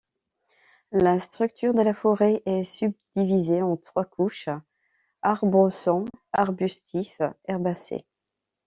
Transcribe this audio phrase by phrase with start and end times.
[0.93, 4.49] La structure de la forêt est subdivisée en trois couches:
[5.21, 8.07] arborescent, arbustif, herbacé.